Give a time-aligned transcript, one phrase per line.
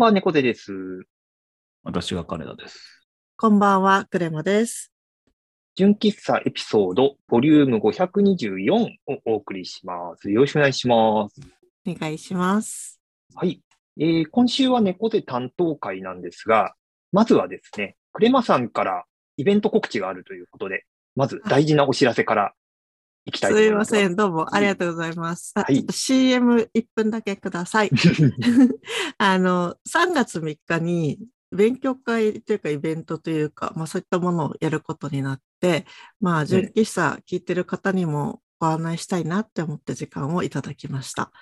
[0.00, 1.02] ばんは、猫背です。
[1.84, 3.06] 私が金田です。
[3.36, 4.90] こんばんは、クレマです。
[5.76, 8.88] 純喫茶エピソード、ボリューム524を
[9.26, 10.30] お送りします。
[10.30, 11.38] よろしくお願いします。
[11.86, 12.98] お願いします。
[13.34, 13.60] はい。
[13.98, 16.74] えー今週は猫背担当会なんですが、
[17.12, 19.04] まずはですね、クレマさんから
[19.36, 22.54] イベント告知があるということで、まず大事なお知らせから
[23.24, 23.84] いきたいとす思いま。
[23.84, 25.52] せん、どうもありがとうございます。
[25.54, 27.90] あはいちょっと CM1 分だけください。
[29.18, 31.18] あの、3月3日に
[31.52, 35.86] 勉強会というかイベントというか、まあそういったものをやることになって、
[36.20, 41.32] まあ純喫茶聞いてる方にもご案内したいなって思って時間をいただきました。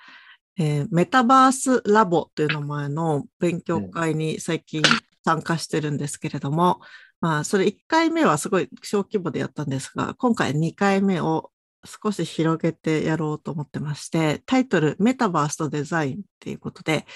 [0.57, 4.83] えーメタバースラボという名前の勉強会に最近
[5.25, 6.81] 参加してるんですけれども、
[7.21, 11.51] まあそれ1回目はすごい小規模でやったんですが、今回2回目を
[11.85, 17.07] 少し広げてやろうと思ってまして、タイトルメタバースとデザインっていうことで、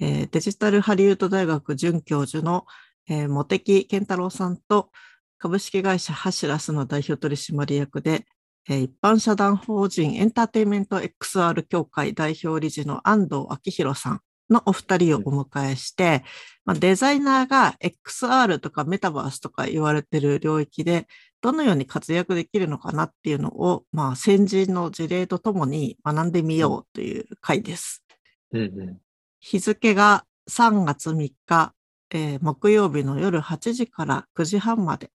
[0.00, 2.66] えーデジタルハリウッド大学准教授の、
[3.08, 4.90] えー茂木健太郎さんと
[5.38, 8.26] 株式会社ハシラスの代表取締役で、
[8.68, 16.24] えー一般社団法人エンターテインメント XR 協会代表理事の安藤明宏さんのお二人をお迎えして、
[16.64, 21.06] まあ、デザイナーが XR とかメタバースとか言われてる領域で
[21.40, 28.04] どのように活躍できるのかなっていうのを、まあ、先人の事例とともに学んでみようという回です。
[28.52, 29.00] うんうん
[29.42, 31.72] 日付が3月3日、
[32.10, 35.10] えー木曜日の夜8時から9時半まで。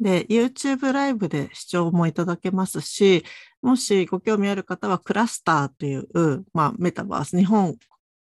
[0.00, 3.22] で、YouTube ライブで視聴もいただけますし、
[3.62, 7.76] もしご興味ある方はクラスターという、まあ、メタバース、日本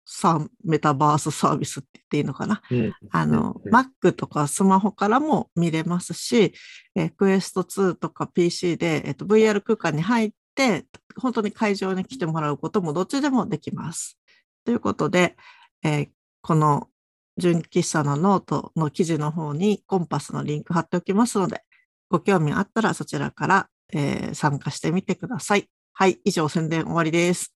[0.04, 2.62] 産メタバースサービスって言っていいのかな？
[2.70, 6.54] うんあの、うん Mac とかスマホからも見れますし、
[6.94, 10.86] えー、クエスト2とか PC で、えっと VR 空間に入って、
[11.16, 14.18] 本当に会場に来てもらうこともどっちでもできます。
[14.64, 15.36] ということで、
[15.82, 16.08] えー
[16.44, 16.88] この
[17.38, 21.62] 純喫茶のノートの記事の方に connpass のリンク貼っておきますので、
[22.10, 25.68] ご興味あったらそちらから、えー参加してみてください。
[25.94, 27.54] はい、以上宣伝終わりです。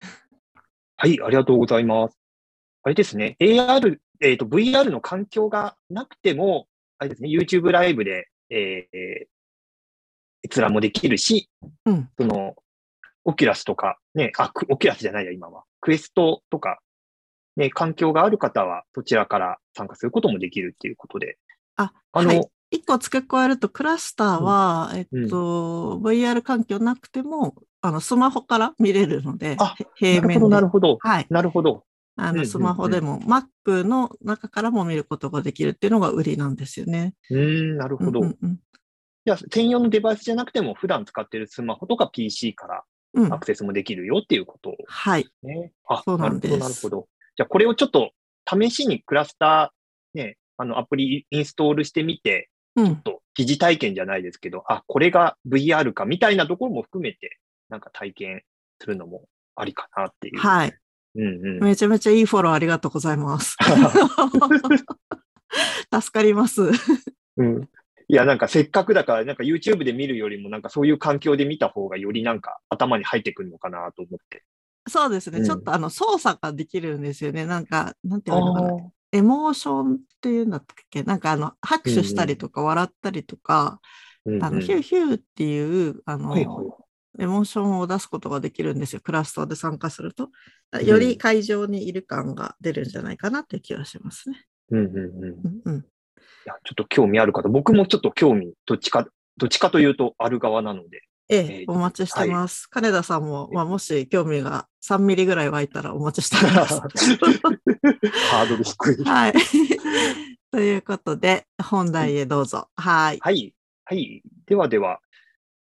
[0.97, 2.22] はい、ありがとうございます。
[2.83, 6.67] あれですね、AR、えっ、と、VR の環境がなくても、
[6.97, 9.27] あれですね、YouTube ライブで、えー、
[10.45, 11.49] 閲覧もできるし、
[11.85, 12.55] うん、その、
[13.25, 15.63] Oculus とか、ね、あ、ク Oculus じゃないや、今は。
[15.79, 16.79] Quest とか、
[17.55, 21.37] ね、環境がある方は、そちらから参加することもできるっていうことで。
[21.77, 22.49] あ、あのはい。
[22.71, 29.85] 一個付け加えると、クラスターは、えっと、VR 環境なくても、あの、スマホから見れるので、あへ
[30.15, 30.47] 平面で。
[30.49, 31.27] なるほど、はい。
[31.29, 31.85] なるほど。
[32.15, 37.15] あの、うんうんうんスマホでも、Mac の中からも見ることができるっていうのが売りなんですよね。
[37.29, 38.21] うーん、なるほど。
[38.21, 38.59] うんうんうん
[39.25, 45.29] じゃあ、専用のデバイスじゃなくても、普段使っているスマホとか PC からうんアクセスもできるよっていうことはい。
[45.43, 45.71] ね。
[45.87, 47.07] あ、そうなんですなるほど。
[47.37, 48.11] じゃあ、これをちょっと
[48.45, 52.95] 試しにクラスター、ね、あの、アプリインストールしてみて、うん。
[52.97, 58.43] と疑似体験じゃないですけど、あ、これが VR かみたいなところも含めて、なんか体験
[58.81, 59.25] するのも
[59.55, 60.39] ありかなっていう。
[60.39, 60.77] はい。
[61.15, 61.63] うんうん。
[61.63, 63.55] めちゃめちゃいいフォローありがとうございます。
[65.93, 66.63] 助かります。
[67.37, 67.69] うん。
[68.07, 74.43] いや、なんかせっかくだから、なんか YouTube で見るよりも、なんかそういう環境で見た方がよりなんか頭に入ってくるのかなと思って。
[74.87, 75.39] そうですね。
[75.39, 77.45] うんちょっとあの操作ができるんですよね。
[77.45, 78.91] なんか、なんていうのかな。
[79.11, 81.03] エモーションっていうんだったっけ？
[81.03, 83.79] なんかあの、拍手したりとか笑ったりとか、
[84.25, 86.82] うんうんあの、ヒューヒューっていう、あの、はいはい。
[87.19, 89.01] エモーションを出すことができるんですよ。
[89.01, 90.29] クラスターで参加すると。
[90.79, 94.45] んより会場にいる感が出るんじゃないかなっていう気がしますね。
[94.71, 95.03] うんうんうん。
[95.03, 95.85] いうんうん。
[96.45, 99.07] や、ちょっと興味ある方、僕もちょっと興味、どっちか、
[99.37, 101.01] どっちかというとある側なので。
[101.29, 102.67] えええ、ーお待ちしてます。
[102.67, 106.81] 金田さんも、まあ、もし興味が3ミリぐらい湧いたらお待ちしてます。
[106.81, 109.03] ハードル低い。
[109.05, 109.33] はい。
[110.51, 112.67] ということで、本題へどうぞ。
[112.75, 113.19] はい。
[113.21, 113.55] はい。
[113.85, 114.21] はい。
[114.45, 114.99] ではでは、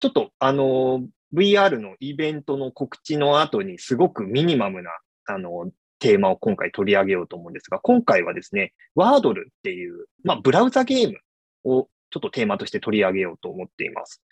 [0.00, 1.06] ちょっと、あのー
[1.36, 4.90] VR のイベントの告知の後にすごくミニマムな、
[5.26, 11.18] あのーテーマを今回取り上げようと思うんですが、今回はですね、ワードルっていう、まあ、ブラウザゲーム
[11.64, 14.22] をちょっとテーマとして取り上げようと思っています。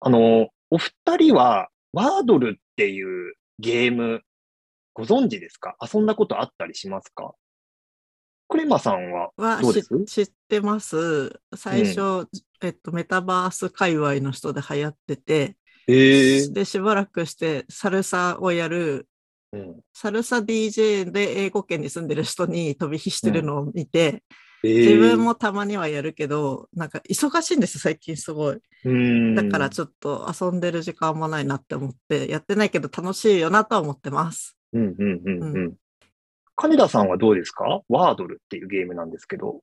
[0.00, 4.22] あのーお二人は、ワードルっていうゲーム、
[4.94, 5.76] ご存知ですか？
[5.82, 7.34] 遊んだことあったりしますか？
[8.46, 9.88] クレマさんははどうです？
[10.04, 11.40] 知知ってます。
[11.56, 12.28] 最初、
[12.62, 19.06] えっと、メタバース界隈の人で流行ってて、えで、しばらくしてサルサをやる、
[19.52, 24.22] うんサルサ DJ で英語圏に住んでる人に飛び火してるのを見て、
[24.62, 28.58] えー自分もたまにはやるけど、なんか忙しいんですよ、最近すごい。
[28.84, 34.56] うんだからちょっと遊んでる時間もないなって思って、やってないけど楽しいよなとは思ってます。
[34.72, 35.66] うんうんうんうん。
[35.66, 35.74] うわ
[36.56, 37.80] 金田さんはどうですか？
[37.88, 39.60] ワードルっていうゲームなんですけど。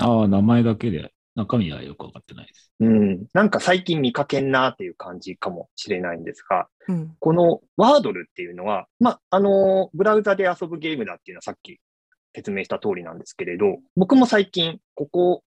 [0.00, 2.72] ああ、名前だけで中身はよくわかってないです。
[2.80, 3.26] うん。
[3.32, 7.16] なんか最近見かけんなっていう感じかもしれないんですが、うん。
[7.18, 11.80] このワードルっていうのは、まあ、あの、ブラウザで遊ぶゲームだっていうのはさっき
[12.34, 15.44] 説明した通りなんですけれど、僕も最近、ここ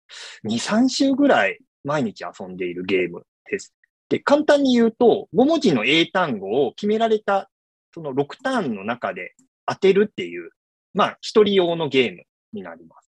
[0.47, 3.75] 2、3週ぐらい毎日遊んでいるゲームです。
[4.09, 7.50] で、簡単に言うと、5文字の英単語を決められた、
[7.94, 9.35] その6ターンの中で
[9.67, 10.50] 当てるっていう、
[10.94, 13.11] まあ、一人用のゲームになります。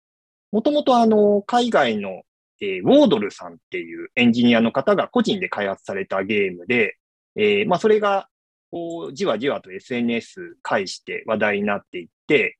[0.53, 2.23] もともとあの、海外の、
[2.63, 6.97] えー Wardle さんっていうエンジニアの方が個人で開発されたゲームで、
[7.37, 8.29] えーまあ、それが、
[8.71, 12.57] こう、じわじわと SNS 介して話題になっていって、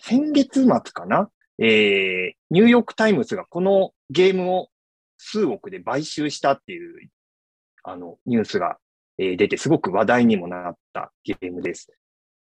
[0.00, 1.28] 先月末かな
[1.58, 4.68] えーニューヨークタイムズがこのゲームを
[5.18, 7.10] 数億で買収したっていう、
[7.82, 8.78] あの、ニュースが、
[9.18, 11.92] えー出て、すごく話題にもなったゲームです。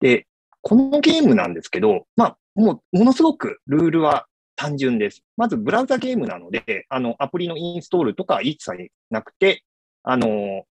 [0.01, 0.27] で、
[0.63, 4.27] このゲームなんですけど、まあ、もう、ものすごくルールは
[4.59, 5.23] 単純です。
[5.37, 9.63] まず、ブラウザゲームなので、あの、アプリのインストールとか一切なくて、
[10.03, 10.65] あの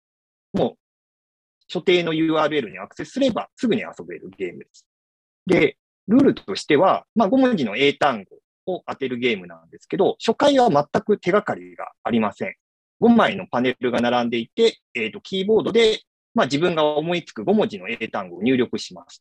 [0.52, 0.74] もう、
[1.68, 4.86] 所定の URL にアクセスすればすぐに遊べるゲームです。
[5.46, 8.24] で、ルールとしては、まあ、5文字の英単
[8.66, 12.54] 語を当てるゲームなんですけど、初回は全く手がかりがありません。
[13.00, 16.02] 5枚のパネルが並んでいて、えっ、と、キーボードで、
[16.34, 19.20] まあ、自分が思いつく5文字の英単語を入力します。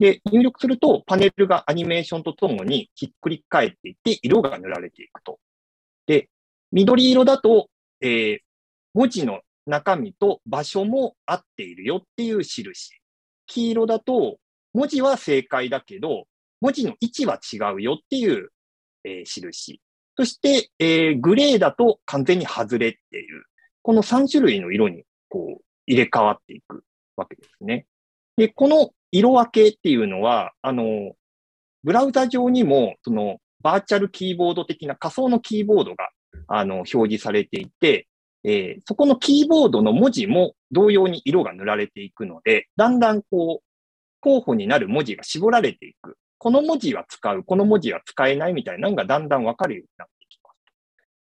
[0.00, 5.38] で、入力すると、パネルがアニメーションとともにひっくり返っていって、色が塗られていくと。
[6.06, 6.30] で、
[6.72, 7.68] 緑色だと、
[8.00, 8.38] えー
[8.92, 12.90] 文字の中身と場所も合っているよっていう印。
[13.46, 14.38] 黄色だと、
[14.72, 16.24] 文字は正解だけど、
[16.60, 18.48] 文字の位置は違うよっていう、
[19.04, 19.80] えー印。
[20.16, 23.44] そして、えーグレーだと完全に外れっていう、
[23.82, 26.82] この3種類の色にこう入れ替わっていく
[27.16, 27.86] わけですね。
[28.36, 31.12] で、この色分けっていうのは、あの、
[31.82, 36.10] ブラウザ上にも、そのバーチャルキーボード的な仮想のキーボードが、
[36.48, 38.06] あの、表示されていて、
[38.42, 43.64] えーそこのキーボードの文字も同様に色が塗られていくので、だんだんこう、
[44.20, 46.16] 候補になる文字が絞られていく。
[46.38, 50.56] この文字は使う、この文字は使えないみたいなのがだんだんわかるようになってきます。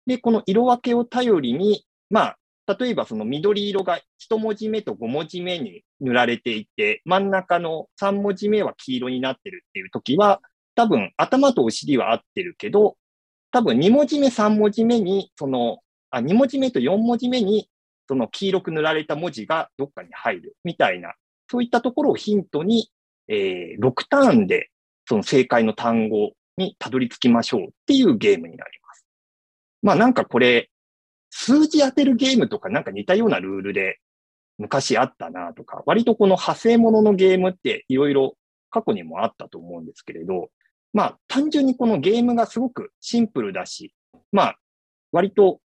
[0.06, 2.38] で、この色分けを頼りに、まあ、
[2.80, 10.42] 例えばその緑色が1文字目と5文字目に塗られていて、真ん中の3文字目は黄色になってるっていう時は、
[10.76, 12.98] 多分頭とお尻は合ってるけど、
[13.52, 15.80] 多分2文字目、3文字目に、その、
[16.10, 17.70] あ、2文字目と4文字目に、
[18.08, 21.14] その黄色く塗られた文字がどっかに入るみたいな、
[21.50, 22.90] そういったところをヒントに、
[23.28, 24.70] えー6ターンで
[25.08, 29.06] その正解の単語にたどり着きましょうっていうゲームになります。
[29.82, 30.71] まあなんかこれ、
[31.32, 34.00] 数字当てるゲームとかなんか似たようなルールで
[34.60, 38.36] 昔あったなとか、割とこの派生もののゲームっていろいろ
[38.70, 40.50] 過去にもあったと思うんですけれど、
[40.94, 43.94] まあ単純にこのゲームがすごくシンプルだし、
[44.32, 44.56] まあ
[45.12, 45.60] 割と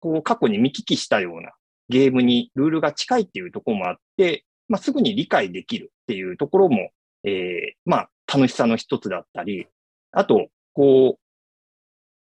[0.00, 1.52] こう過去に見聞きしたような
[1.88, 6.90] ゲームにルールが近いっていうところもあって、まあすぐに理解できるっていうところも、
[7.24, 9.66] えーまあ楽しさの一つだったり、
[10.12, 11.27] あと、こう、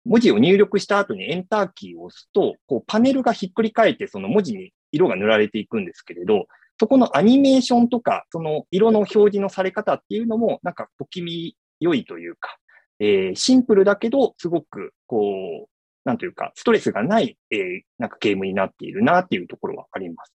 [0.05, 6.48] 文字を入力した後にエンターキーを押すと、こうパネルがひっくり返ってその文字に色が塗られていくんですけれど、
[6.79, 12.57] そこのアニメーションとか、その色の表示のされ方っていうのも、なんか小気味良いというか、
[13.00, 15.69] えーシンプルだけど、すごく、こう、
[16.05, 20.33] なんというか、ストレスがない、えーなんかゲームになっているなっていうところはあります。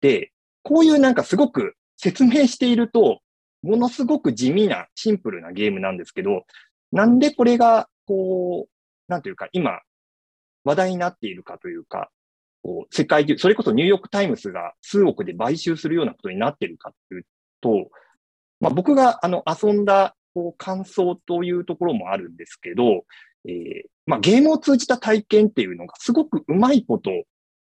[0.00, 0.32] で、
[0.62, 3.20] こういうなんかすごく説明していると、
[3.62, 6.44] ものすごく地味なシンプルなゲームなんですけど、
[6.92, 8.75] なんでこれが、こう、
[9.08, 9.80] なんというか、今、
[10.64, 12.10] 話題になっているかというか、
[12.62, 17.26] こう世界中、それこそニューヨークタイムズが数億で買収するようなことになっているかという
[17.60, 17.90] と、
[18.60, 23.04] まあ、僕があの遊んだこう感想というところもあるんですけど、
[23.46, 27.10] えーまあ、ゲームを通じた体験っていうのがすごくうまいこと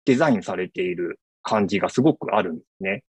[0.06, 3.04] デザインされている感じがすごくあるんですね。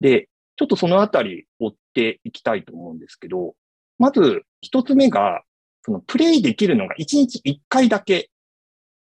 [0.00, 3.54] で、ちょっとそのあたり追っていきたいと思うんですけど、
[3.98, 5.42] まず一つ目が、
[5.82, 8.30] そのプレイできるのが1日1回だけ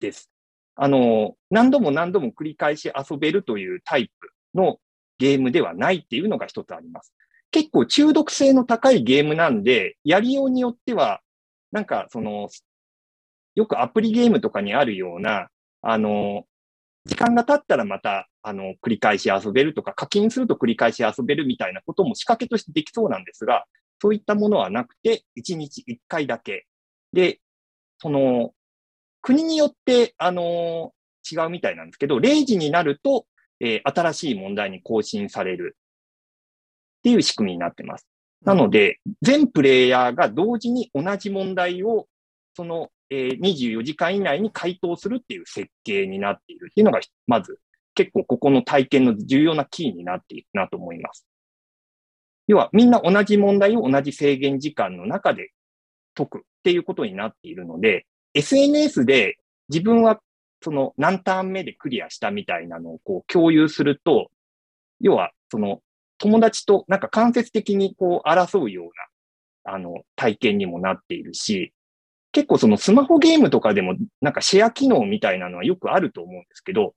[0.00, 0.30] です。
[0.74, 4.78] あの、何度も何度も繰り返し遊べるというタイプの
[5.18, 7.14] ゲームではないっていうのが一つあります。
[7.50, 11.20] 結構中毒性の高いゲームなんで、やりようによっては、
[11.72, 12.48] なんかその、
[13.54, 15.48] よくアプリゲームとかにあるような、
[15.80, 16.44] あの、
[17.06, 23.64] 時間が経ったらまた、あの、繰り返し遊べるとか、課金すると繰り返し遊べるみたいなことも仕掛けとしてできそうなんですが、
[24.00, 26.66] そういったものはなくて、1日1回だけ。
[27.12, 27.40] で、
[27.98, 28.52] その、
[29.22, 30.92] 国によって、あの、
[31.30, 33.26] 違うみたいなんですけど、0時になると、
[33.60, 35.76] えー新しい問題に更新される
[36.98, 38.06] っていう仕組みになってます。
[38.44, 42.06] なので、全プレイヤーが同時に同じ問題を、
[42.54, 47.58] その、えー、24時間以内に回答するっていう設計になっているっていうのが、まず
[47.94, 51.26] 結構ここの体験の重要なキーになっているなと思います。
[52.46, 55.50] 要はみんな同じ問題を同じ制限時間の中で
[56.14, 59.38] 解くっていうことになっているので、SNS で
[59.68, 60.20] 自分は
[60.62, 64.30] その何ターン目でクリアしたみたいなのをこう共有すると、
[65.00, 65.80] 要はその
[66.18, 68.86] 友達となんか間接的にこう争うよう
[69.66, 71.72] なあの体験にもなっているし、
[72.32, 76.94] 結構そのスマホゲームとかでもなんかシェア機能みたいなのはよくあると思うんですけど、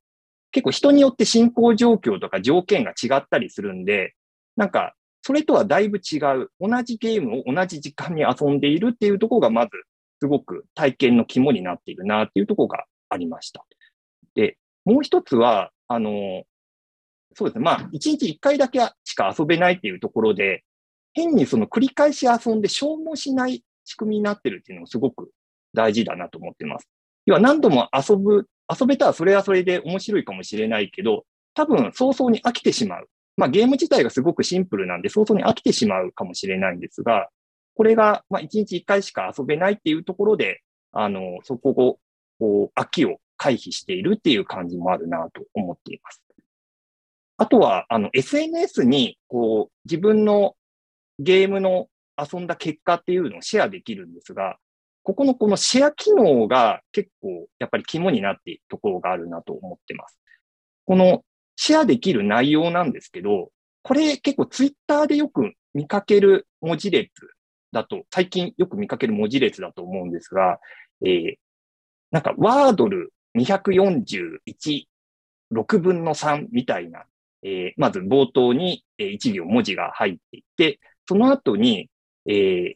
[0.51, 4.15] 結構人によって進行状況とか条件が違ったりするんで、
[4.55, 4.95] なんか
[5.29, 9.69] それとはだいぶ違う、同じゲームを同じ時間に遊んでいるっていうところがまず
[10.19, 13.63] すごく体験の肝になっているなっていうところがありました。
[14.33, 16.45] で、もう一つは、あの、
[17.35, 17.63] そうですね。
[17.63, 20.63] まあ、一日一回だけしか遊べないっていうところで、
[21.13, 25.29] 変にその繰り返し遊んで消耗しない仕組みになってるっていうのもすごく
[25.75, 26.89] 大事だなと思ってます。
[27.27, 33.07] 要は何度も遊ぶ、遊べたらそれはそれで面白いかもしれないけど、多分早々に飽きてしまう。
[33.39, 37.29] まあゲーム自体がすごくシンプルなんで早々に飽きてしまうかもしれないんですが、
[37.73, 41.99] これが、まあ一日一回しか遊べないっていうところで、あの、そこを、
[42.37, 46.21] こう、飽きを回避しているっていう感じもあるなと思っています。
[47.37, 50.57] あとは、あの、SNS に、こう、自分の
[51.19, 54.57] ゲームの遊んだ結果っていうのをシェアできるんですが、
[55.03, 60.19] ここのこのシェア機能が結構やっぱり肝になっているところがあるなと思ってます。
[60.85, 61.23] この
[61.61, 63.51] シェアできる内容なんですけど、
[63.83, 67.11] これ結構ツイッターでよく見かける文字列
[67.73, 70.59] だと、最近よく見かける文字列だと思うんですが、
[71.05, 71.35] えー、
[72.11, 74.85] なんかワードル241、
[75.53, 77.03] 6分の3みたいな
[77.43, 81.89] えー、まず冒頭に、え、1行文字が入っていて、その後に、
[82.25, 82.75] えー、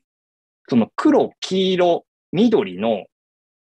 [0.67, 3.05] その黒、黄色、緑の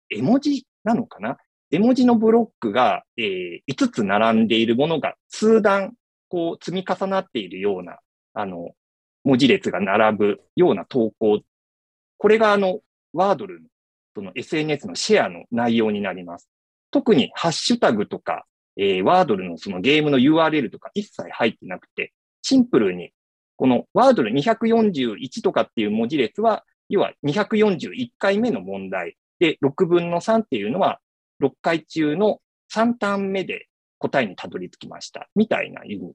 [0.09, 1.37] 絵文字なのかな？
[1.71, 5.93] 絵文字のブロックが、えー、5つ並んでいるものが数段、
[6.27, 7.99] こう積み重なっているような、
[8.33, 8.71] あの、
[9.23, 11.41] 文字列が並ぶような投稿。
[12.17, 12.79] これがあの、
[13.13, 13.67] ワードルの、
[14.15, 16.49] その SNS のシェアの内容になります。
[16.91, 18.45] 特にハッシュタグとか、
[18.75, 23.11] えー、ワードルのそのゲームの URL とか一切入ってなくて、シンプルに、
[23.57, 30.99] このワードル241とかっていう文字列は、要は241回目の問題で、6分の3っていうのは、
[31.41, 32.39] 6回中の
[32.73, 33.67] 3ターン目で
[33.97, 35.29] 答えにたどり着きました。
[35.35, 36.13] みたいな意味。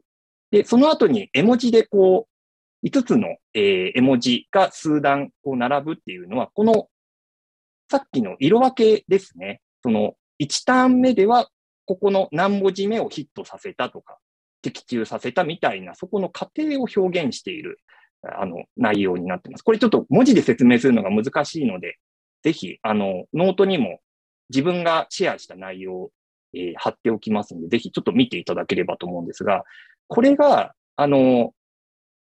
[0.51, 2.29] で、その後に絵文字でこ
[2.83, 6.89] う、5つの、え、絵文字が数段こう並ぶっていうのは、この
[7.91, 9.61] さっきの色分けですね。
[9.83, 11.49] その1ターン目では
[11.87, 14.19] ここの何文字目をヒットさせたとか、
[14.63, 17.79] 的中させたみたいな、そこの過程を表現している、
[18.23, 19.63] あの、内容になってます。
[19.63, 21.99] これちょっと文字で説明するのが難しいので、
[22.43, 24.01] ぜひ、あの、ノートにも
[24.51, 26.11] 自分がシェアした内容を、
[26.55, 29.65] えー、貼っておきますので、ぜひちょっと見ていただければと思うんですが、
[30.09, 31.53] これが、あの、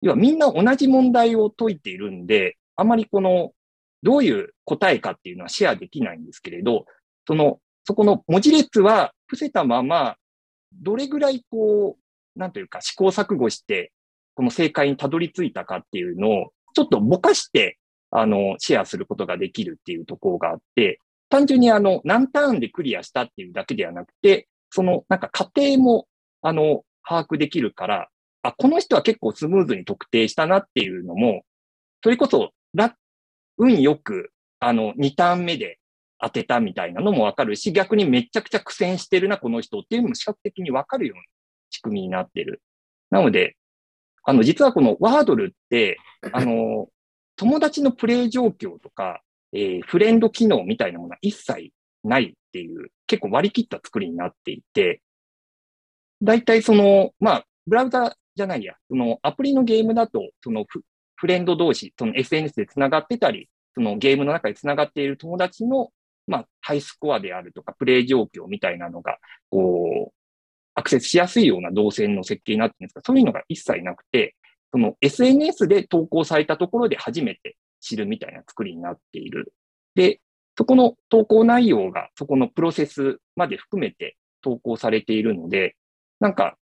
[0.00, 3.52] 要はみんな同じ問題を解いているんで、あまりこの、
[4.02, 6.84] どういう答えかっていうのはシェアできないんですけれど、
[7.26, 10.16] そのそこの文字列は伏せたまま、
[10.72, 13.92] どれぐらいこう、なんというか試行錯誤して、
[14.34, 17.78] この正解にたどり着いたかっていうのを、ちょっとぼかして、
[18.10, 26.06] あの、シェアすることができるっていうところがあって、単純にあの、何ターンでクリアしたっていうだけではなくて、その、なんか過程も、
[26.42, 28.08] あの、把握できるから、
[28.42, 31.42] あ、この人は結構スムーズに特定したなっていうのも、
[32.02, 32.52] それこそ、
[33.58, 35.78] 運よく、あの、2ターン目で
[36.20, 41.22] 当てたみたいなのもわかるし、逆にめちゃくちゃ苦戦してるな、この人っていうのも視覚的にわかるような
[41.70, 42.62] 仕組みになってる。
[43.10, 43.56] なので、
[44.24, 45.98] あの、実はこのワードルって、
[46.32, 46.88] あの、
[47.36, 49.22] 友達のプレイ状況とか、
[49.54, 51.70] えー、フレンド機能みたいなものは一切
[52.02, 55.00] ないっていう、結構割り切った作りになっていて、
[56.22, 60.66] 大体その、まあ、ブラウザじゃないや、そのアプリのゲームだと、その
[61.16, 65.90] フレンド同士、その SNS で繋がってたり、そのゲームの中で繋がっている友達の
[66.26, 69.18] まあ、ハイスコアであるとか、プレイ状況みたいなのが、
[69.50, 70.14] こう、
[70.74, 74.34] アクセスしやすいような動線の設計になってるんですが、そういうのが一切なくて、
[74.72, 79.52] その SNS で投稿されたところで初めて知るみたいな作りになっている。
[79.94, 80.20] で、
[80.56, 85.76] そこの投稿内容が、そこのプロセスまで含めて投稿されているので、
[86.20, 86.56] なんか、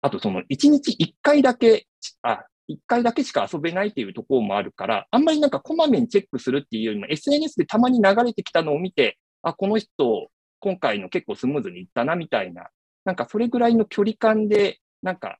[0.00, 1.86] あとその1日1回だけ、
[2.22, 10.28] あ、一回だけしか遊べないっていうところもあるから、あんまりなんかこまめにチェックするっていうよりも、SNS でたまに流れてきたのを見て、あ、この人、
[10.60, 12.68] 今回の結構スムーズにいったな、みたいな、
[13.04, 15.38] なんかそれぐらいの距離感で、なんか、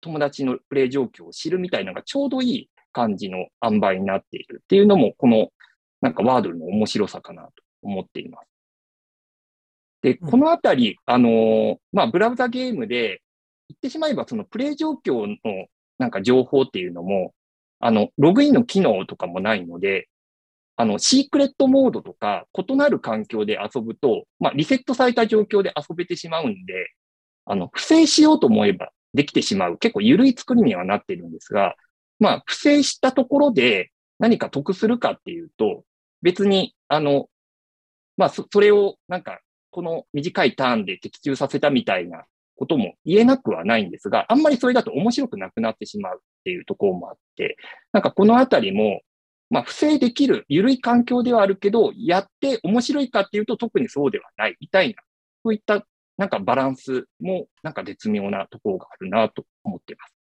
[0.00, 5.48] 友達のプレイ状況を知るみたいなのがちょうどいい感じの塩梅になっているっていうのも、この
[6.00, 7.50] なんかワードルの面白さかなと
[7.82, 8.46] 思っています。
[10.02, 13.22] で、このあたり、あの、まあ、ブラウザゲームで、
[13.68, 15.36] 言ってしまえばそのプレイ状況の
[15.98, 17.34] なんか情報っていうのも、
[17.78, 20.08] あの、ログインの機能とかもないので、
[20.76, 26.88] あの、シークレットモードとか、異なる環境で遊ぶと、まあ、リセットされた状況で遊べてしまうんで、
[27.44, 31.76] あの、不正しようと思えばできてしまう、結構緩い作りにはなっているんですが、
[32.20, 35.84] まあ、不正したところで何か得するかっていうと、
[36.22, 37.28] 別に、あの、
[38.16, 42.24] まあ、それをなんか、この短いターンで的中させたみたいな
[42.56, 47.56] ことも言えなくはないんですが、あんまりそれだと面白くなくなってしまうっていうところもあって、
[47.92, 49.00] なんかこのあたりも、
[49.48, 55.02] まあ、不正できる、緩い環境ではあるけど、やって面白いかっていうと特にそうではないみたいな、
[55.42, 55.86] そういった
[56.18, 60.19] なんかバランスもなんか絶妙なところがあるなと思っています。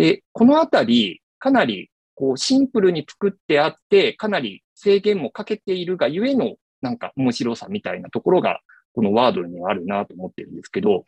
[0.00, 8.60] で、このあたり、かなりこうシンプルに作ってあって、かなり制限もかけているがゆえのなんか面白さみたいなところが、
[8.94, 11.04] このワードにはあるなと思ってるんですけど、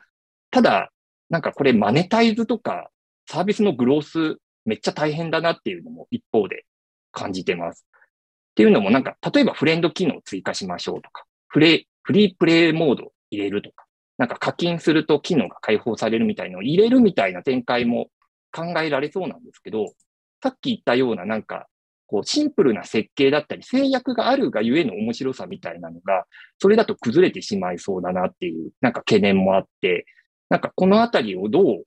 [0.50, 0.92] ただ、
[1.30, 2.90] なんかこれマネタイズとか
[3.26, 6.66] サービスのグロースめっちゃ大変だなっていうのも一方で
[7.12, 7.86] 感じてます。
[8.50, 13.86] っていうのもなんか、例えばフレンド機能を追加しましょうとか、フレフリープレイモード入れるとか、
[14.18, 18.10] なんか課金すると機能が解放されるみたいのを入れるみたいな展開も
[18.52, 19.92] 考えられそうなんですけど、
[20.42, 21.68] さっき言ったようななんか、
[22.06, 26.26] こうシンプルな設計だったり制約があるがゆえの面白さみたいなのが、
[26.58, 30.06] それだと崩れてしまいそうだなっていうなんか懸念もあって、
[30.50, 31.84] なんかこのあたりをどう、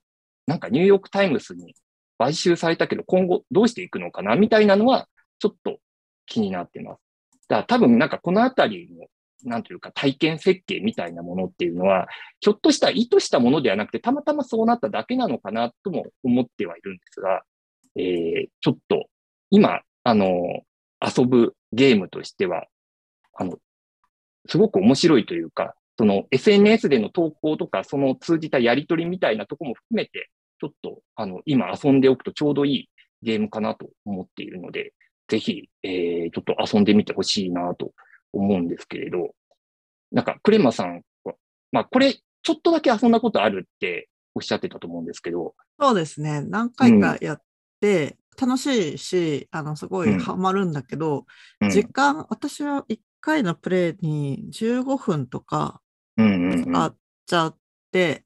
[0.48, 1.76] なんかニューヨークタイムズに
[2.18, 5.08] 買収されたけど今後どうしていくのかなみたいなのは
[5.40, 5.78] ちょっと
[6.26, 7.00] 気になってます。
[7.48, 9.06] だから多分なんかこのあたりの
[9.44, 12.08] なんというか体験設計みたいなものっていうのは、
[12.40, 17.44] ひょっとしたら意図したものではなくて、たまたまそうなっただけなのかなとも思ってはいるんですが、
[17.96, 19.08] えー、ちょっと
[19.50, 20.64] 今、あの、
[21.02, 22.66] 遊ぶゲームとしては、
[23.34, 23.58] あの、
[24.48, 32.90] すごく面白いというか、その SNS での投稿とか、その通じたやりとりみたいなとこも含めて、ちょっと、あの、今遊んでおくとちょうどいい
[33.22, 34.94] ゲームかなと思っているので、
[35.28, 37.92] ぜひ、えー、ちょっと遊んでみてほしいなと
[38.38, 39.34] 思うんですけれど、
[40.12, 41.34] なんか、クレマさんは、
[41.72, 45.56] まあ、これ、ちょっとだけ遊んだことあるっておっしゃってたと思うんですけど。
[45.80, 46.42] そうですね。
[46.42, 47.42] 何回かやっ
[47.82, 51.26] て、楽しいし、あの、すごいハマるんだけど、
[51.62, 55.82] うん、時間、私は1回のプレイに15分とか
[56.18, 56.96] 使っ
[57.26, 57.58] ちゃっ
[57.92, 58.26] て、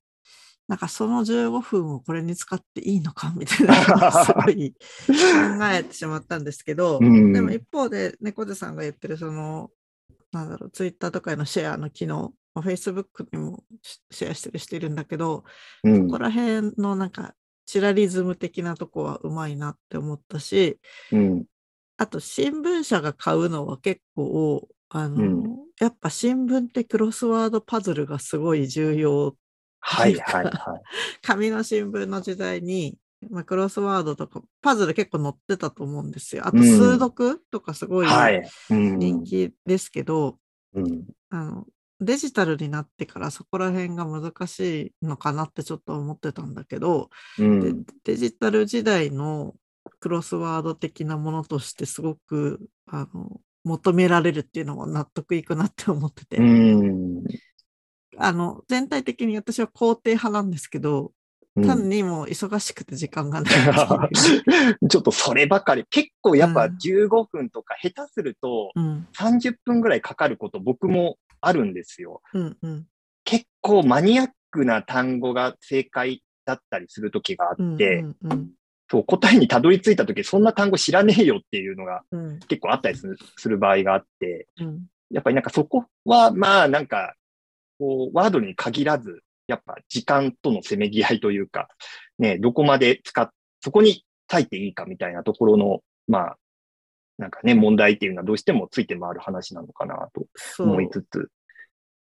[0.67, 3.73] なんかその15分をこれに使っていいのかみたいな、
[4.23, 9.71] すごい考えてしまったんですけど、うん、でも一方で猫背さんが言ってるその
[10.31, 13.63] なんだろう、ツイッターとかへのシェアの機能、フェイスブックにも
[14.11, 15.43] シェアしてるしてるんだけど、
[15.83, 17.33] うん、そこら辺のなんか、
[17.65, 20.79] チラリズム的なとこはうまいなって思ったし、
[21.11, 21.45] うん、
[21.97, 25.43] あと新聞社が買うのは結構、あの、うん、
[25.79, 29.35] やっぱ新聞ってクロスワードパズルがすごい重要
[29.81, 30.53] はいはいはい。
[31.21, 32.97] 紙の新聞の時代に、
[33.29, 36.47] まあ、クロスワードとか、パズル結構載ってたと思うんですよ。
[36.47, 38.07] あと、数読とかすごい
[38.69, 40.37] 人気ですけど、
[40.73, 41.67] うん、あの
[42.01, 49.55] デジタルになってからそこら辺が難しいのかなってちょっと思ってたんだけど、うん、デジタル時代の
[49.99, 57.23] クロスワード的なものとしてすごくあの求められるっていうのも納得いくなって思ってて、うん、
[58.17, 61.11] あの全体的に私は肯定派なんですけど
[61.55, 63.53] 単にも忙しくて時間がない
[64.89, 65.85] ちょっとそればかり。
[65.89, 68.71] 結構やっぱ15分とか、下手すると
[69.17, 72.21] 30分ぐらいかかること僕もあるんですよ。
[72.33, 72.87] うんうん、
[73.23, 78.49] 結構マニアックな単語が正解だったりする時があって、うんうんうん、
[78.89, 82.03] そう答えにたどり着いた時そんな単語知らねえよっていうのが
[82.47, 87.13] 結構あったりするする場合があって、うん、やっぱりなんかそこはまあなんか
[87.77, 91.69] こうワードに限らずやっぱ時間とのせめぎ合いというか、
[92.19, 93.29] ね、どこまで使っ、
[93.61, 96.37] そこに書いていいかみたいなところの、まあ、
[97.17, 100.27] なんかね、問題っていうのはどうしてもついて回る話なのかなと
[100.63, 101.31] 思いつつ。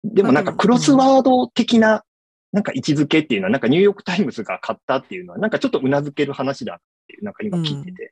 [0.03, 2.03] でもなんかクロスワード的な、
[2.51, 6.77] なんか位置づけっていうのは、なんかニューヨークタイムズが買ったっていうのは、なんかちょっと頷ける話だっ
[7.08, 8.03] ていう、なんか今聞いてて。
[8.03, 8.10] うん、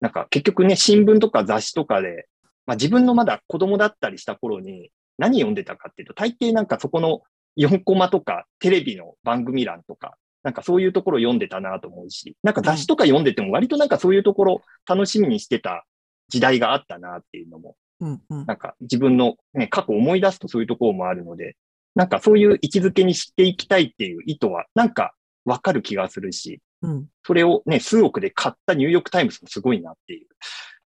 [0.00, 2.26] なんか結局ね、新聞とか雑誌とかで、
[2.66, 7.20] まあ自分のまだ子供だったりした頃に何読んでたかっていうと、大抵なんかそこの
[7.56, 15.84] 4コマとかテレビの番組欄とか、なんかそういうところ読んでたなと思うし、なんか雑誌とか読んでても割となんかそういうところ楽しみにしてた
[16.28, 21.56] 時代があったなっていうのも、うんうん、なんか自分の、ね、過去を思い出すとそういうところもあるので、
[21.94, 27.06] なんかそういう位置づけにしていきたいっていう意図は、なんかわかる気がするし、うん。
[27.24, 30.28] それをね、数億で買ったニューヨークタイムズもすごいなっていう。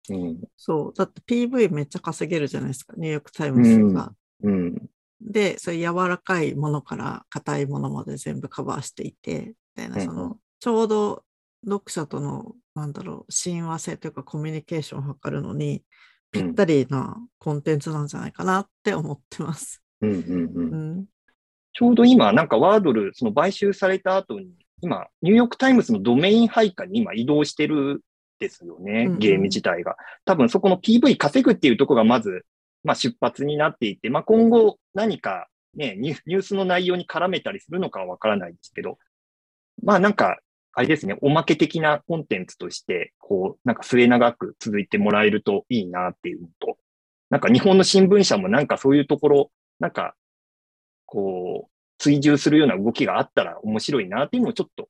[0.10, 0.42] うん。
[0.58, 0.94] そう。
[0.96, 4.12] だって PV めっちゃ稼げるじゃないですか、ニューヨークタイムズが。
[4.44, 4.90] うん。
[5.24, 11.24] で、そういう柔らかいものから硬いものまで全部カバーしていて、みたいな、うんうんその、ちょうど
[11.66, 15.84] 読者との、なんだろう、親和性というかコミュニケーションを図るのに、
[16.32, 19.84] ぴったりなコンテンツなんじゃないかなって思ってます。
[20.02, 21.06] うんうんうんうん。
[21.74, 24.50] ちょうど今、なんか Wordle、その買収された後に、
[24.82, 28.00] 今、ニューヨークタイムズのドメイン配下に今移動してるん
[28.40, 29.96] ですよねうんうん、ゲーム自体が。
[30.26, 32.46] 多分そこの PV 稼ぐっていうところがまず、
[32.84, 38.98] まあ出発になっていて、まあ今後何かね、ニュースの内容に絡めたりするのかはわからないですけど、
[39.82, 40.38] まあなんか、
[40.76, 46.78] あれですね、おまけ的なコンテンツとして、こう、なんか末永く続いてもらえるといいなっていうのと、
[47.30, 50.16] なんか日本の新聞社もなんかそういうところ、なんか、
[51.06, 54.90] こう、追従するような動きがあったら面白いなっていうのをちょっと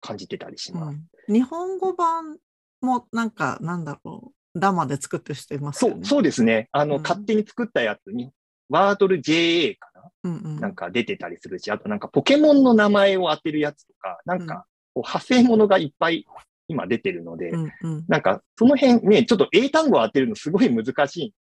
[0.00, 0.94] 感じてたりします。
[0.94, 2.38] うん日本語版
[2.80, 6.04] もなんか、なんだろうう、ダマで作ってる人いますそう、よね。
[6.04, 6.68] そうですね。
[6.72, 8.30] あの、うん勝手に作ったやつに、
[8.68, 10.60] ワードル JA かな、うんうん。
[10.60, 16.24] なんか出てたりするし、あとなんかポケモンの名前を当てるやつとか、なんかこう派生物がいっぱい
[16.68, 18.04] 今出てるので、うんうん。
[18.08, 21.34] なんかその辺ね、ちょっと英単語を当てるのすごい難しいんで、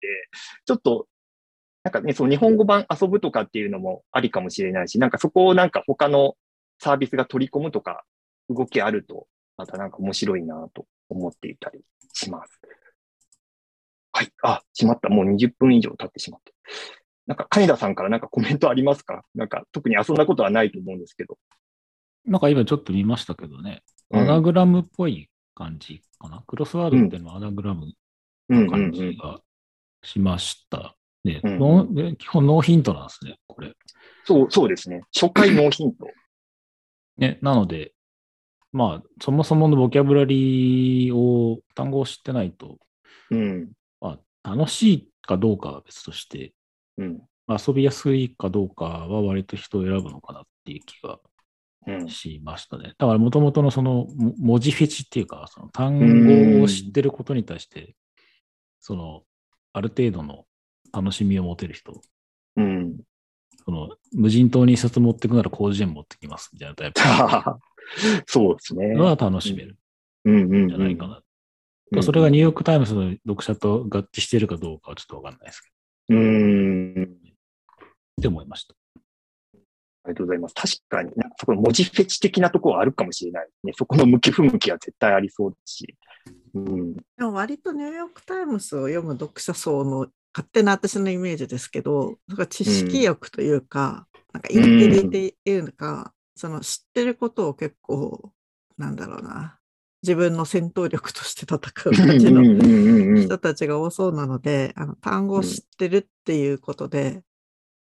[0.66, 1.08] ちょっと、
[1.84, 6.36] なんかね、その日本語版遊ぶとかっていうのもありかもしれないし、なんかそこをなんか他の
[6.80, 8.04] サービスが取り込むとか
[8.50, 11.82] 動きあると、またなんか面白いなと思っていたり
[12.14, 12.60] します。
[14.20, 14.34] はい。
[14.44, 15.08] あ、しまった。
[15.08, 16.52] もう20分以上経ってしまった。
[17.26, 19.24] なんか、金田さんからなんかコメントありますか？
[19.34, 21.38] なんか、特に遊んだことはないと思うんですけど。
[22.26, 26.44] なんか今ちょっと見ましたけどね、うんアナグラムっぽい感じかな？
[26.46, 27.94] クロスワードっていうのはアナグラム
[28.50, 29.40] うんうんう感んじが
[30.04, 30.98] しました。
[31.24, 33.74] ねうん基本ノーヒントなんですね、これ。
[34.26, 35.04] そう、そうですね。
[35.14, 36.08] 初回ノーヒント。
[37.18, 37.94] ね、なので、
[38.72, 42.78] まあ、そもそものボキャブラリーを、単語を知ってないと、
[43.32, 43.72] うん。
[44.44, 46.54] まあ、楽しいかどうかは別として、
[46.98, 47.22] うん。
[47.48, 51.20] 遊びやすいかどうかは割と人を選ぶのかなっていう気が
[51.88, 52.10] うん。
[52.10, 52.94] しましたね。
[52.98, 57.96] だから、もともとのそのも文字フェチっていうか、その単語を知ってることに対して、
[58.80, 59.24] その、
[59.74, 60.46] ある程度の
[60.94, 62.02] 楽しみを持てる人、
[62.58, 62.98] うん。
[63.66, 67.02] その、無人島に一冊持ってくなら広辞苑持ってきますみたいなタイプ
[68.28, 68.88] そうですね。
[68.90, 69.78] のは楽しめる
[70.26, 70.66] うんうんうん。
[70.66, 71.22] んじゃないかな。
[71.92, 75.70] うんそれがニューヨークタイムズの読者と合致しているかどうかはちょっとわかんないですけ
[76.10, 76.94] うーん。
[76.96, 78.76] ど、って思いました。
[80.04, 80.56] ありがとうございます。
[80.56, 83.74] 確かに、なんかそこの文字フェチ的なところはあるかもしれないね。
[83.76, 85.96] そこの向き不向きは絶対ありそうだし。
[86.54, 86.94] うん。
[86.96, 98.32] でも割とニューヨークタイムズを読む読者層の勝手な私のイメージですけど、それ知識欲というか、なんかインテリっていうのか、その知ってることを結構、
[98.78, 99.59] なんだろうな、
[100.02, 102.42] 自分の戦闘力として戦う感じの
[103.22, 107.22] 人たちが多そうなので、あの単語を知ってるっていうことで、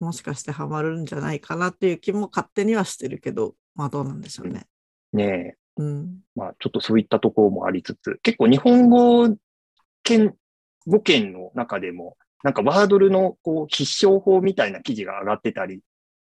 [0.00, 4.66] もしかしてハマるんじゃないかなっていう気も勝手にはしてるけど、まあどうなんでしょうね。
[5.12, 5.60] ねえ。
[5.76, 6.20] うん。
[6.34, 9.28] まあ、ちょっとそういったところもありつつ、結構日本語
[10.02, 10.34] 圏、
[10.86, 15.80] 語圏の中でも、なんかワードルのこう必勝法みたいな記事が上がってたり、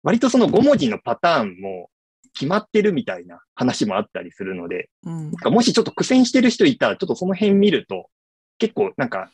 [0.02, 1.90] 割とその5文字のパターンも
[2.34, 8.08] 決まってるみたいな話もあったりするので、うんなんかもしちょっと苦戦してる人いたら、ちょっとその辺見ると、
[8.58, 9.30] 結構なんか、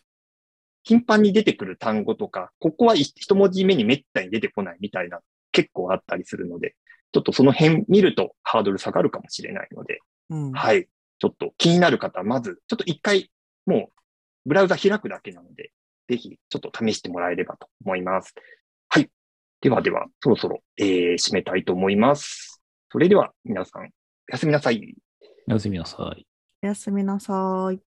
[0.84, 5.20] 頻繁に出てくる単語とか、ここは一一文字目にめったに出てこないみたいな、
[5.52, 6.76] 結構あったりするので、
[7.12, 10.88] ちょっとその辺見るとハードル下がるかもしれないので、うんはい。
[11.18, 13.30] ちょっと気になる方は、まず、ちょっと一回、
[13.66, 15.72] もう、ブラウザ開くだけなので、
[16.08, 18.34] ぜひ、ちょっと試してもらえればと思います。
[18.88, 19.10] はい。
[19.60, 22.57] ではでは、そろそろ、えー、締めたいと思います。
[22.90, 23.86] それでは、皆さん、お
[24.32, 24.96] やすみなさい。
[25.46, 26.26] おやすみなさい。
[26.62, 27.87] おやすみなさい。